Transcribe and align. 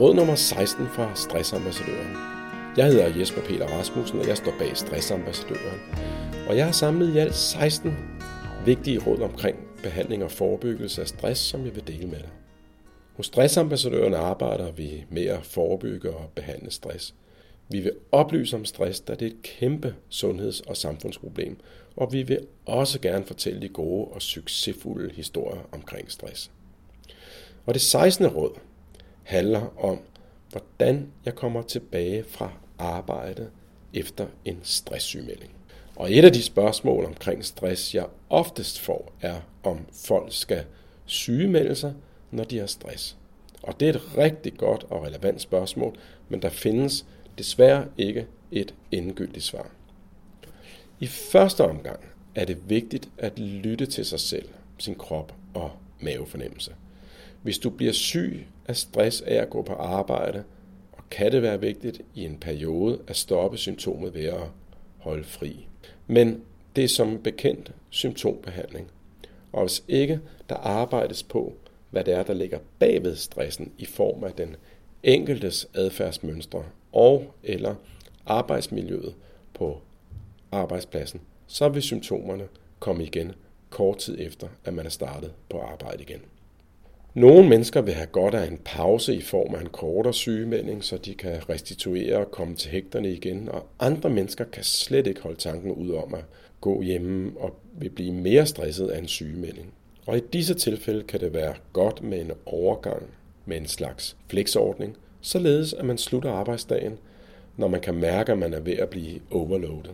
Råd 0.00 0.14
nummer 0.14 0.34
16 0.34 0.86
fra 0.86 1.14
Stressambassadøren. 1.14 2.16
Jeg 2.76 2.86
hedder 2.86 3.18
Jesper 3.18 3.40
Peter 3.40 3.66
Rasmussen, 3.66 4.18
og 4.20 4.28
jeg 4.28 4.36
står 4.36 4.52
bag 4.58 4.76
Stressambassadøren. 4.76 5.80
Og 6.48 6.56
jeg 6.56 6.64
har 6.64 6.72
samlet 6.72 7.14
i 7.14 7.18
alt 7.18 7.34
16 7.34 7.92
vigtige 8.64 8.98
råd 8.98 9.20
omkring 9.20 9.56
behandling 9.82 10.24
og 10.24 10.30
forebyggelse 10.30 11.00
af 11.00 11.08
stress, 11.08 11.40
som 11.40 11.64
jeg 11.64 11.74
vil 11.74 11.86
dele 11.86 12.06
med 12.06 12.18
dig. 12.18 12.28
Hos 13.16 13.26
Stressambassadøren 13.26 14.14
arbejder 14.14 14.72
vi 14.72 15.04
med 15.10 15.24
at 15.24 15.46
forebygge 15.46 16.10
og 16.10 16.30
behandle 16.34 16.70
stress. 16.70 17.14
Vi 17.68 17.80
vil 17.80 17.92
oplyse 18.12 18.56
om 18.56 18.64
stress, 18.64 19.00
da 19.00 19.14
det 19.14 19.22
er 19.22 19.30
et 19.30 19.42
kæmpe 19.42 19.94
sundheds- 20.08 20.60
og 20.60 20.76
samfundsproblem, 20.76 21.56
og 21.96 22.12
vi 22.12 22.22
vil 22.22 22.46
også 22.66 23.00
gerne 23.00 23.24
fortælle 23.24 23.60
de 23.60 23.68
gode 23.68 24.04
og 24.04 24.22
succesfulde 24.22 25.14
historier 25.14 25.60
omkring 25.72 26.10
stress. 26.10 26.50
Og 27.66 27.74
det 27.74 27.82
16. 27.82 28.26
råd 28.26 28.58
handler 29.24 29.84
om, 29.84 29.98
hvordan 30.50 31.12
jeg 31.24 31.34
kommer 31.34 31.62
tilbage 31.62 32.24
fra 32.28 32.52
arbejde 32.78 33.50
efter 33.94 34.26
en 34.44 34.60
stresssygemelding. 34.62 35.50
Og 35.96 36.12
et 36.12 36.24
af 36.24 36.32
de 36.32 36.42
spørgsmål 36.42 37.04
omkring 37.04 37.44
stress, 37.44 37.94
jeg 37.94 38.06
oftest 38.30 38.80
får, 38.80 39.12
er, 39.20 39.40
om 39.62 39.78
folk 39.92 40.32
skal 40.32 40.64
sygemelde 41.06 41.74
sig, 41.74 41.94
når 42.30 42.44
de 42.44 42.58
har 42.58 42.66
stress. 42.66 43.16
Og 43.62 43.80
det 43.80 43.88
er 43.88 43.92
et 43.92 44.18
rigtig 44.18 44.54
godt 44.56 44.84
og 44.90 45.04
relevant 45.04 45.40
spørgsmål, 45.40 45.96
men 46.28 46.42
der 46.42 46.48
findes 46.48 47.06
desværre 47.38 47.86
ikke 47.98 48.26
et 48.50 48.74
endegyldigt 48.90 49.44
svar. 49.44 49.70
I 51.00 51.06
første 51.06 51.64
omgang 51.64 52.00
er 52.34 52.44
det 52.44 52.68
vigtigt 52.68 53.08
at 53.18 53.38
lytte 53.38 53.86
til 53.86 54.04
sig 54.04 54.20
selv, 54.20 54.48
sin 54.78 54.94
krop 54.94 55.34
og 55.54 55.70
mavefornemmelse. 56.00 56.74
Hvis 57.44 57.58
du 57.58 57.70
bliver 57.70 57.92
syg 57.92 58.46
af 58.68 58.76
stress 58.76 59.20
af 59.20 59.34
at 59.34 59.50
gå 59.50 59.62
på 59.62 59.72
arbejde, 59.72 60.44
og 60.92 61.02
kan 61.10 61.32
det 61.32 61.42
være 61.42 61.60
vigtigt 61.60 62.00
i 62.14 62.24
en 62.24 62.38
periode 62.38 62.98
at 63.06 63.16
stoppe 63.16 63.58
symptomet 63.58 64.14
ved 64.14 64.24
at 64.24 64.40
holde 64.98 65.24
fri. 65.24 65.66
Men 66.06 66.42
det 66.76 66.84
er 66.84 66.88
som 66.88 67.22
bekendt 67.22 67.72
symptombehandling. 67.90 68.90
Og 69.52 69.66
hvis 69.66 69.84
ikke 69.88 70.20
der 70.48 70.54
arbejdes 70.54 71.22
på, 71.22 71.52
hvad 71.90 72.04
det 72.04 72.14
er, 72.14 72.22
der 72.22 72.34
ligger 72.34 72.58
bagved 72.78 73.16
stressen 73.16 73.72
i 73.78 73.84
form 73.84 74.24
af 74.24 74.32
den 74.32 74.56
enkeltes 75.02 75.68
adfærdsmønstre 75.74 76.64
og 76.92 77.34
eller 77.42 77.74
arbejdsmiljøet 78.26 79.14
på 79.54 79.80
arbejdspladsen, 80.52 81.20
så 81.46 81.68
vil 81.68 81.82
symptomerne 81.82 82.48
komme 82.78 83.04
igen 83.04 83.32
kort 83.70 83.98
tid 83.98 84.16
efter, 84.20 84.48
at 84.64 84.74
man 84.74 84.86
er 84.86 84.90
startet 84.90 85.32
på 85.50 85.60
arbejde 85.60 86.02
igen. 86.02 86.20
Nogle 87.14 87.48
mennesker 87.48 87.80
vil 87.80 87.94
have 87.94 88.06
godt 88.06 88.34
af 88.34 88.46
en 88.46 88.60
pause 88.64 89.14
i 89.14 89.20
form 89.20 89.54
af 89.54 89.60
en 89.60 89.68
kortere 89.68 90.14
sygemelding, 90.14 90.84
så 90.84 90.96
de 90.96 91.14
kan 91.14 91.48
restituere 91.48 92.16
og 92.16 92.30
komme 92.30 92.54
til 92.54 92.70
hægterne 92.70 93.12
igen, 93.12 93.48
og 93.48 93.66
andre 93.80 94.10
mennesker 94.10 94.44
kan 94.44 94.64
slet 94.64 95.06
ikke 95.06 95.20
holde 95.20 95.36
tanken 95.36 95.72
ud 95.72 95.90
om 95.90 96.14
at 96.14 96.24
gå 96.60 96.82
hjemme 96.82 97.32
og 97.36 97.56
vil 97.78 97.90
blive 97.90 98.12
mere 98.12 98.46
stresset 98.46 98.88
af 98.88 98.98
en 98.98 99.08
sygemelding. 99.08 99.72
Og 100.06 100.16
i 100.16 100.20
disse 100.32 100.54
tilfælde 100.54 101.02
kan 101.02 101.20
det 101.20 101.34
være 101.34 101.54
godt 101.72 102.02
med 102.02 102.20
en 102.20 102.32
overgang 102.46 103.02
med 103.46 103.56
en 103.56 103.66
slags 103.66 104.16
flexordning, 104.28 104.96
således 105.20 105.72
at 105.72 105.84
man 105.84 105.98
slutter 105.98 106.30
arbejdsdagen, 106.30 106.98
når 107.56 107.68
man 107.68 107.80
kan 107.80 107.94
mærke, 107.94 108.32
at 108.32 108.38
man 108.38 108.54
er 108.54 108.60
ved 108.60 108.76
at 108.76 108.88
blive 108.88 109.20
overloadet. 109.30 109.90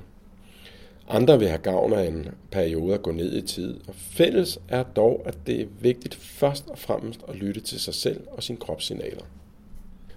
Andre 1.12 1.38
vil 1.38 1.48
have 1.48 1.60
gavn 1.62 1.92
af 1.92 2.06
en 2.06 2.28
periode 2.50 2.94
at 2.94 3.02
gå 3.02 3.12
ned 3.12 3.36
i 3.36 3.42
tid, 3.42 3.80
og 3.88 3.94
fælles 3.94 4.60
er 4.68 4.82
dog, 4.82 5.22
at 5.24 5.38
det 5.46 5.60
er 5.60 5.66
vigtigt 5.80 6.14
først 6.14 6.68
og 6.68 6.78
fremmest 6.78 7.20
at 7.28 7.36
lytte 7.36 7.60
til 7.60 7.80
sig 7.80 7.94
selv 7.94 8.20
og 8.30 8.42
sine 8.42 8.58
kropssignaler. 8.58 9.24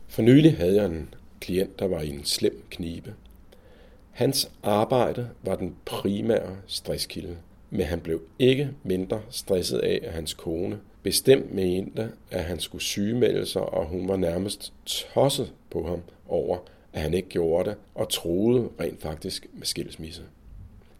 For 0.08 0.22
nylig 0.22 0.58
havde 0.58 0.76
jeg 0.76 0.86
en 0.86 1.14
klient, 1.40 1.80
der 1.80 1.88
var 1.88 2.02
i 2.02 2.10
en 2.10 2.26
slem 2.26 2.64
knibe. 2.70 3.14
Hans 4.12 4.52
arbejde 4.64 5.30
var 5.44 5.56
den 5.56 5.76
primære 5.86 6.58
stresskilde, 6.68 7.38
men 7.70 7.86
han 7.86 8.00
blev 8.00 8.22
ikke 8.40 8.70
mindre 8.84 9.22
stresset 9.30 9.80
af, 9.80 10.00
at 10.04 10.14
hans 10.14 10.34
kone 10.34 10.80
bestemt 11.04 11.54
mente, 11.54 12.12
at 12.32 12.44
han 12.44 12.60
skulle 12.60 12.82
sygemelde 12.82 13.46
sig, 13.46 13.62
og 13.62 13.86
hun 13.86 14.08
var 14.08 14.16
nærmest 14.16 14.74
tosset 14.86 15.54
på 15.70 15.88
ham 15.88 16.02
over, 16.28 16.58
at 16.94 17.02
han 17.02 17.14
ikke 17.14 17.30
gjorde 17.30 17.70
det, 17.70 17.78
og 17.96 18.10
troede 18.10 18.70
rent 18.80 19.02
faktisk 19.02 19.48
med 19.54 19.66
skilsmisse. 19.66 20.24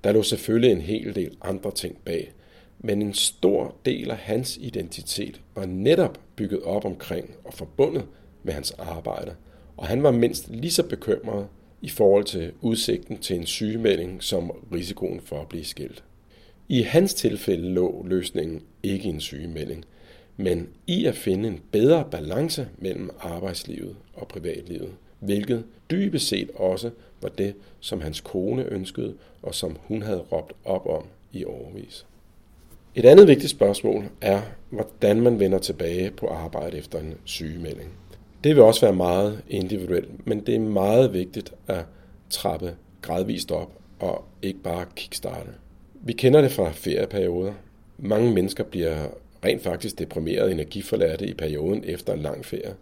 Der 0.04 0.12
lå 0.12 0.24
selvfølgelig 0.24 0.72
en 0.72 0.82
hel 0.82 1.16
del 1.16 1.38
andre 1.42 1.72
ting 1.72 1.98
bag, 2.06 2.34
men 2.80 3.02
en 3.02 3.14
stor 3.14 3.76
del 3.86 4.12
af 4.12 4.18
hans 4.18 4.58
identitet 4.62 5.42
var 5.56 5.66
netop 5.66 6.20
bygget 6.36 6.62
op 6.64 6.86
omkring 6.86 7.36
og 7.44 7.54
forbundet 7.54 8.04
med 8.44 8.54
hans 8.54 8.72
arbejde, 8.72 9.36
og 9.78 9.88
han 9.88 10.04
var 10.04 10.12
mindst 10.12 10.50
lige 10.50 10.72
så 10.72 10.84
bekymret 10.84 11.48
i 11.82 11.90
forhold 11.90 12.24
til 12.24 12.52
udsigten 12.62 13.18
til 13.18 13.36
en 13.36 13.46
sygemelding 13.46 14.24
som 14.24 14.52
risikoen 14.74 15.22
for 15.22 15.42
at 15.42 15.50
blive 15.50 15.66
skilt. 15.66 16.04
I 16.70 16.82
hans 16.82 17.14
tilfælde 17.14 17.70
lå 17.70 18.06
løsningen 18.08 18.62
ikke 18.84 19.06
i 19.06 19.10
en 19.10 19.20
sygemelding, 19.20 19.86
men 20.38 20.70
i 20.88 21.06
at 21.06 21.16
finde 21.16 21.48
en 21.48 21.60
bedre 21.72 22.06
balance 22.12 22.68
mellem 22.78 23.10
arbejdslivet 23.20 23.96
og 24.14 24.28
privatlivet, 24.28 24.94
hvilket 25.26 25.64
dybest 25.92 26.28
set 26.28 26.50
også 26.56 26.90
var 27.22 27.30
det, 27.30 27.56
som 27.80 28.02
hans 28.02 28.22
kone 28.22 28.64
ønskede, 28.64 29.14
og 29.42 29.56
som 29.56 29.78
hun 29.88 30.02
havde 30.02 30.20
råbt 30.20 30.54
op 30.66 30.88
om 30.88 31.06
i 31.32 31.46
overvis. 31.46 32.06
Et 32.96 33.06
andet 33.06 33.28
vigtigt 33.28 33.52
spørgsmål 33.52 34.04
er, 34.22 34.42
hvordan 34.70 35.22
man 35.22 35.40
vender 35.40 35.60
tilbage 35.60 36.12
på 36.12 36.28
arbejde 36.28 36.78
efter 36.78 37.00
en 37.00 37.14
sygemelding. 37.24 37.90
Det 38.44 38.56
vil 38.56 38.64
også 38.64 38.82
være 38.82 38.96
meget 38.96 39.42
individuelt, 39.50 40.28
men 40.28 40.40
det 40.40 40.56
er 40.56 40.60
meget 40.60 41.14
vigtigt 41.14 41.54
at 41.68 41.86
trappe 42.30 42.76
gradvist 43.02 43.52
op 43.52 43.72
og 44.00 44.26
ikke 44.42 44.60
bare 44.60 44.86
kickstarte. 44.96 45.50
Vi 45.94 46.14
kender 46.14 46.42
det 46.42 46.52
fra 46.52 46.72
ferieperioder. 46.72 47.54
Mange 47.98 48.34
mennesker 48.34 48.64
bliver 48.64 49.08
rent 49.46 49.64
faktisk 49.64 50.00
deprimeret 50.00 50.52
energiforladte 50.52 51.28
i 51.28 51.34
perioden 51.34 51.84
efter 51.88 52.14
en 52.14 52.20
lang 52.20 52.46
ferie. 52.46 52.76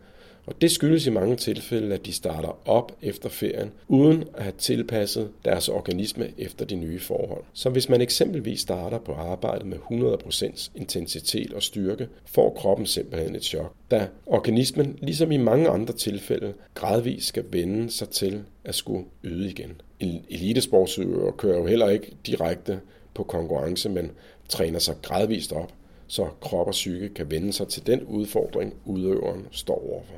Og 0.45 0.61
det 0.61 0.71
skyldes 0.71 1.07
i 1.07 1.09
mange 1.09 1.35
tilfælde, 1.35 1.93
at 1.93 2.05
de 2.05 2.13
starter 2.13 2.69
op 2.69 2.97
efter 3.01 3.29
ferien, 3.29 3.71
uden 3.87 4.23
at 4.33 4.43
have 4.43 4.53
tilpasset 4.57 5.29
deres 5.45 5.69
organisme 5.69 6.29
efter 6.37 6.65
de 6.65 6.75
nye 6.75 6.99
forhold. 6.99 7.43
Så 7.53 7.69
hvis 7.69 7.89
man 7.89 8.01
eksempelvis 8.01 8.59
starter 8.59 8.99
på 8.99 9.13
arbejdet 9.13 9.67
med 9.67 9.77
100% 9.77 10.71
intensitet 10.75 11.53
og 11.53 11.63
styrke, 11.63 12.07
får 12.25 12.53
kroppen 12.53 12.85
simpelthen 12.85 13.35
et 13.35 13.43
chok, 13.43 13.73
da 13.91 14.07
organismen, 14.25 14.99
ligesom 15.01 15.31
i 15.31 15.37
mange 15.37 15.69
andre 15.69 15.93
tilfælde, 15.93 16.53
gradvist 16.73 17.27
skal 17.27 17.45
vende 17.51 17.91
sig 17.91 18.09
til 18.09 18.43
at 18.65 18.75
skulle 18.75 19.05
yde 19.23 19.49
igen. 19.49 19.81
En 19.99 20.25
elitesportsøver 20.29 21.31
kører 21.31 21.57
jo 21.57 21.65
heller 21.65 21.89
ikke 21.89 22.13
direkte 22.25 22.79
på 23.13 23.23
konkurrence, 23.23 23.89
men 23.89 24.11
træner 24.49 24.79
sig 24.79 24.95
gradvist 25.01 25.53
op, 25.53 25.73
så 26.11 26.29
krop 26.41 26.67
og 26.67 26.71
psyke 26.71 27.09
kan 27.09 27.31
vende 27.31 27.53
sig 27.53 27.67
til 27.67 27.87
den 27.87 28.03
udfordring, 28.03 28.73
udøveren 28.85 29.47
står 29.51 29.91
overfor. 29.91 30.15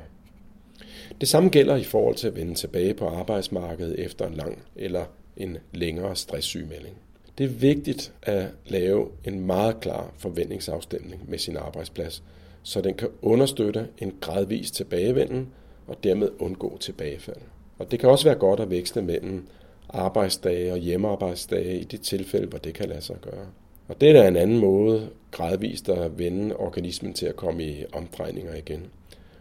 Det 1.20 1.28
samme 1.28 1.48
gælder 1.48 1.76
i 1.76 1.84
forhold 1.84 2.14
til 2.14 2.26
at 2.26 2.36
vende 2.36 2.54
tilbage 2.54 2.94
på 2.94 3.06
arbejdsmarkedet 3.06 4.00
efter 4.00 4.26
en 4.26 4.34
lang 4.34 4.62
eller 4.76 5.04
en 5.36 5.58
længere 5.72 6.16
stresssygemelding. 6.16 6.96
Det 7.38 7.44
er 7.44 7.48
vigtigt 7.48 8.12
at 8.22 8.46
lave 8.66 9.08
en 9.24 9.40
meget 9.40 9.80
klar 9.80 10.12
forventningsafstemning 10.18 11.30
med 11.30 11.38
sin 11.38 11.56
arbejdsplads, 11.56 12.22
så 12.62 12.80
den 12.80 12.94
kan 12.94 13.08
understøtte 13.22 13.88
en 13.98 14.12
gradvis 14.20 14.70
tilbagevenden 14.70 15.48
og 15.86 16.04
dermed 16.04 16.30
undgå 16.38 16.78
tilbagefald. 16.78 17.40
Og 17.78 17.90
det 17.90 18.00
kan 18.00 18.08
også 18.08 18.24
være 18.24 18.38
godt 18.38 18.60
at 18.60 18.70
vækste 18.70 19.02
mellem 19.02 19.46
arbejdsdage 19.88 20.72
og 20.72 20.78
hjemmearbejdsdage 20.78 21.78
i 21.78 21.84
de 21.84 21.96
tilfælde, 21.96 22.46
hvor 22.46 22.58
det 22.58 22.74
kan 22.74 22.88
lade 22.88 23.00
sig 23.00 23.16
gøre. 23.20 23.46
Og 23.88 24.00
det 24.00 24.08
er 24.08 24.12
da 24.12 24.28
en 24.28 24.36
anden 24.36 24.58
måde 24.58 25.08
gradvist 25.30 25.88
at 25.88 26.18
vende 26.18 26.56
organismen 26.56 27.12
til 27.12 27.26
at 27.26 27.36
komme 27.36 27.64
i 27.64 27.84
omdrejninger 27.92 28.54
igen. 28.54 28.86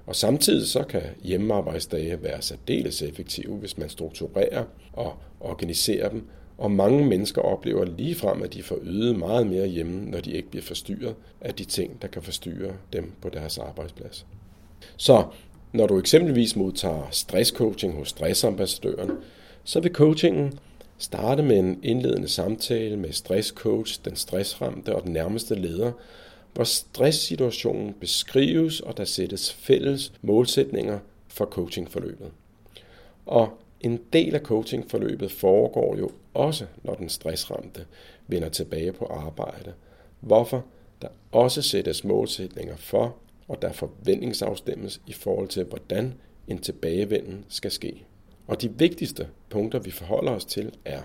Og 0.06 0.16
samtidig 0.16 0.68
så 0.68 0.84
kan 0.84 1.02
hjemmearbejdsdage 1.24 2.24
være 2.24 2.42
særdeles 2.42 3.02
effektive, 3.02 3.56
hvis 3.56 3.78
man 3.78 3.90
strukturerer 3.90 4.64
og 4.94 5.14
organiserer 5.40 6.10
dem. 6.10 6.28
Og 6.58 6.72
mange 6.72 7.06
mennesker 7.06 7.42
oplever 7.42 7.86
ligefrem, 7.86 8.44
at 8.44 8.54
de 8.54 8.64
får 8.64 8.80
ydet 8.84 9.16
meget 9.16 9.48
mere 9.48 9.68
hjemme, 9.68 10.06
når 10.12 10.20
de 10.20 10.32
ikke 10.32 10.50
bliver 10.50 10.64
forstyrret 10.64 11.16
af 11.42 11.54
de 11.54 11.64
ting, 11.64 12.02
der 12.02 12.08
kan 12.08 12.22
forstyrre 12.22 12.74
dem 12.94 13.12
på 13.22 13.30
deres 13.30 13.58
arbejdsplads. 13.58 14.26
Så 14.98 15.24
når 15.74 15.88
du 15.88 16.00
eksempelvis 16.00 16.56
modtager 16.56 17.08
stresscoaching 17.12 17.94
hos 17.94 18.10
stressambassadøren, 18.10 19.12
så 19.64 19.80
vil 19.80 19.92
coachingen 19.92 20.60
starte 21.04 21.44
med 21.44 21.60
en 21.60 21.80
indledende 21.84 22.28
samtale 22.28 22.98
med 22.98 23.12
stresscoach, 23.12 24.00
den 24.06 24.16
stressramte 24.16 24.96
og 24.96 25.04
den 25.04 25.14
nærmeste 25.14 25.56
leder, 25.56 25.92
hvor 26.54 26.64
stresssituationen 26.64 27.94
beskrives, 27.94 28.80
og 28.80 28.98
der 28.98 29.06
sættes 29.06 29.54
fælles 29.54 30.14
målsætninger 30.22 31.00
for 31.28 31.46
coachingforløbet. 31.46 32.32
Og 33.26 33.50
en 33.82 34.00
del 34.14 34.36
af 34.36 34.42
coachingforløbet 34.42 35.32
foregår 35.32 35.98
jo 35.98 36.12
også, 36.34 36.66
når 36.84 36.94
den 36.94 37.10
stressramte 37.10 37.86
vender 38.28 38.50
tilbage 38.50 38.92
på 38.92 39.06
arbejde, 39.06 39.74
hvorfor 40.20 40.66
der 41.02 41.08
også 41.32 41.62
sættes 41.62 42.04
målsætninger 42.04 42.76
for, 42.76 43.16
og 43.48 43.62
der 43.62 43.72
forventningsafstemmes 43.72 45.02
i 45.08 45.14
forhold 45.14 45.48
til, 45.48 45.64
hvordan 45.64 46.14
en 46.48 46.58
tilbagevenden 46.58 47.46
skal 47.50 47.72
ske. 47.72 48.06
Og 48.48 48.62
de 48.62 48.78
vigtigste 48.78 49.28
punkter, 49.50 49.80
vi 49.80 49.92
forholder 49.92 50.32
os 50.32 50.46
til, 50.46 50.74
er, 50.86 51.02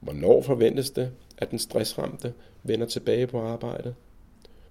hvornår 0.00 0.42
forventes 0.42 0.90
det, 0.90 1.10
at 1.38 1.50
den 1.50 1.58
stressramte 1.58 2.32
vender 2.62 2.86
tilbage 2.86 3.26
på 3.26 3.40
arbejdet? 3.40 3.94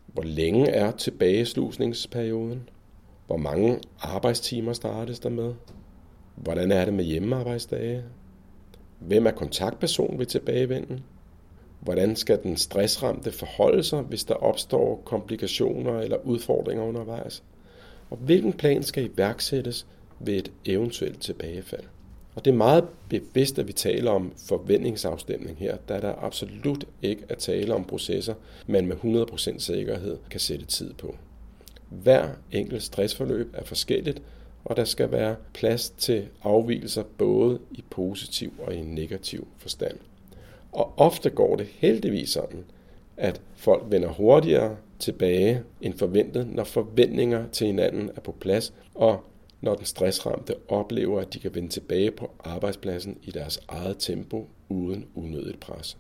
Hvor 0.05 0.23
længe 0.23 0.67
er 0.67 0.91
tilbageslusningsperioden? 0.91 2.69
Hvor 3.27 3.37
mange 3.37 3.79
arbejdstimer 3.99 4.73
startes 4.73 5.19
der 5.19 5.29
med? 5.29 5.53
Hvordan 6.35 6.71
er 6.71 6.85
det 6.85 6.93
med 6.93 7.03
hjemmearbejdsdage? 7.03 8.03
Hvem 8.99 9.27
er 9.27 9.31
kontaktperson 9.31 10.19
ved 10.19 10.25
tilbagevenden? 10.25 11.03
Hvordan 11.79 12.15
skal 12.15 12.43
den 12.43 12.57
stressramte 12.57 13.31
forholde 13.31 13.83
sig, 13.83 14.01
hvis 14.01 14.23
der 14.23 14.33
opstår 14.33 15.01
komplikationer 15.05 15.99
eller 15.99 16.17
udfordringer 16.25 16.83
undervejs? 16.83 17.43
Og 18.09 18.17
hvilken 18.17 18.53
plan 18.53 18.83
skal 18.83 19.05
iværksættes 19.05 19.87
ved 20.19 20.33
et 20.33 20.51
eventuelt 20.65 21.21
tilbagefald? 21.21 21.83
Og 22.35 22.45
det 22.45 22.51
er 22.51 22.57
meget 22.57 22.83
bevidst, 23.09 23.59
at 23.59 23.67
vi 23.67 23.73
taler 23.73 24.11
om 24.11 24.33
forventningsafstemning 24.47 25.57
her, 25.57 25.77
da 25.89 25.99
der 25.99 26.13
absolut 26.23 26.85
ikke 27.01 27.23
er 27.29 27.35
tale 27.35 27.73
om 27.73 27.83
processer, 27.83 28.33
man 28.67 28.85
med 28.85 28.95
100% 28.95 29.59
sikkerhed 29.59 30.17
kan 30.29 30.39
sætte 30.39 30.65
tid 30.65 30.93
på. 30.93 31.15
Hver 31.89 32.29
enkelt 32.51 32.83
stressforløb 32.83 33.53
er 33.53 33.63
forskelligt, 33.63 34.21
og 34.65 34.77
der 34.77 34.83
skal 34.83 35.11
være 35.11 35.35
plads 35.53 35.89
til 35.89 36.27
afvielser 36.43 37.03
både 37.17 37.59
i 37.71 37.83
positiv 37.89 38.53
og 38.59 38.75
i 38.75 38.81
negativ 38.81 39.47
forstand. 39.57 39.97
Og 40.71 40.93
ofte 40.97 41.29
går 41.29 41.55
det 41.55 41.67
heldigvis 41.71 42.29
sådan, 42.29 42.65
at 43.17 43.41
folk 43.55 43.83
vender 43.89 44.09
hurtigere 44.09 44.75
tilbage 44.99 45.63
end 45.81 45.93
forventet, 45.93 46.47
når 46.47 46.63
forventninger 46.63 47.49
til 47.51 47.67
hinanden 47.67 48.09
er 48.15 48.21
på 48.21 48.31
plads, 48.31 48.73
og 48.95 49.23
når 49.61 49.75
den 49.75 49.85
stressramte 49.85 50.55
oplever, 50.67 51.21
at 51.21 51.33
de 51.33 51.39
kan 51.39 51.55
vende 51.55 51.69
tilbage 51.69 52.11
på 52.11 52.31
arbejdspladsen 52.39 53.17
i 53.23 53.31
deres 53.31 53.59
eget 53.67 53.95
tempo 53.99 54.47
uden 54.69 55.05
unødigt 55.15 55.59
pres. 55.59 55.97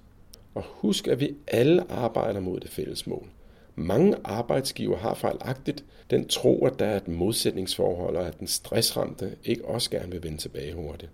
Og 0.55 0.63
husk, 0.65 1.07
at 1.07 1.19
vi 1.19 1.35
alle 1.47 1.91
arbejder 1.91 2.39
mod 2.39 2.59
det 2.59 2.69
fælles 2.69 3.07
mål. 3.07 3.27
Mange 3.75 4.15
arbejdsgiver 4.23 4.97
har 4.97 5.13
fejlagtigt 5.13 5.85
den 6.09 6.27
tro, 6.27 6.65
at 6.65 6.79
der 6.79 6.85
er 6.85 6.97
et 6.97 7.07
modsætningsforhold, 7.07 8.15
og 8.15 8.27
at 8.27 8.39
den 8.39 8.47
stressramte 8.47 9.35
ikke 9.43 9.65
også 9.65 9.89
gerne 9.89 10.11
vil 10.11 10.23
vende 10.23 10.37
tilbage 10.37 10.73
hurtigt. 10.73 11.11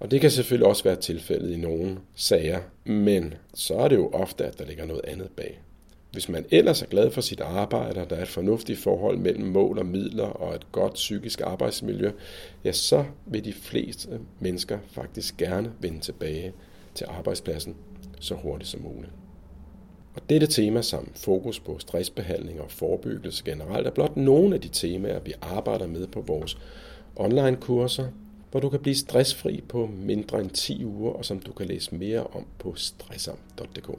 Og 0.00 0.10
det 0.10 0.20
kan 0.20 0.30
selvfølgelig 0.30 0.66
også 0.66 0.84
være 0.84 0.96
tilfældet 0.96 1.52
i 1.52 1.56
nogle 1.56 1.98
sager, 2.14 2.60
men 2.84 3.34
så 3.54 3.74
er 3.74 3.88
det 3.88 3.96
jo 3.96 4.10
ofte, 4.12 4.46
at 4.46 4.58
der 4.58 4.64
ligger 4.64 4.84
noget 4.84 5.04
andet 5.04 5.30
bag. 5.36 5.60
Hvis 6.12 6.28
man 6.28 6.44
ellers 6.50 6.82
er 6.82 6.86
glad 6.86 7.10
for 7.10 7.20
sit 7.20 7.40
arbejde, 7.40 8.00
og 8.00 8.10
der 8.10 8.16
er 8.16 8.22
et 8.22 8.28
fornuftigt 8.28 8.78
forhold 8.78 9.18
mellem 9.18 9.46
mål 9.46 9.78
og 9.78 9.86
midler 9.86 10.24
og 10.24 10.54
et 10.54 10.72
godt 10.72 10.94
psykisk 10.94 11.40
arbejdsmiljø, 11.40 12.10
ja, 12.64 12.72
så 12.72 13.04
vil 13.26 13.44
de 13.44 13.52
fleste 13.52 14.20
mennesker 14.40 14.78
faktisk 14.90 15.36
gerne 15.36 15.72
vende 15.80 16.00
tilbage 16.00 16.52
til 16.94 17.06
arbejdspladsen 17.08 17.76
så 18.20 18.34
hurtigt 18.34 18.70
som 18.70 18.80
muligt. 18.80 19.12
Og 20.14 20.30
dette 20.30 20.46
tema 20.46 20.82
samt 20.82 21.18
fokus 21.18 21.60
på 21.60 21.78
stressbehandling 21.78 22.60
og 22.60 22.70
forebyggelse 22.70 23.44
generelt 23.44 23.86
er 23.86 23.90
blot 23.90 24.16
nogle 24.16 24.54
af 24.54 24.60
de 24.60 24.68
temaer, 24.68 25.20
vi 25.20 25.32
arbejder 25.42 25.86
med 25.86 26.06
på 26.06 26.20
vores 26.20 26.58
online-kurser, 27.16 28.08
hvor 28.50 28.60
du 28.60 28.68
kan 28.68 28.80
blive 28.80 28.94
stressfri 28.94 29.60
på 29.68 29.86
mindre 29.86 30.40
end 30.40 30.50
10 30.50 30.84
uger, 30.84 31.12
og 31.12 31.24
som 31.24 31.38
du 31.38 31.52
kan 31.52 31.66
læse 31.66 31.94
mere 31.94 32.26
om 32.26 32.46
på 32.58 32.74
stressam.dk. 32.74 33.98